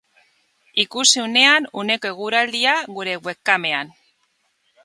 Ikusi 0.83 1.21
unean 1.25 1.69
uneko 1.83 2.11
eguraldia, 2.13 2.75
gure 2.97 3.17
webcamean. 3.29 3.93